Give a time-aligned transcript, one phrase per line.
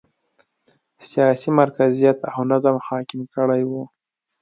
[1.09, 3.71] سیاسي مرکزیت او نظم حاکم کړی و.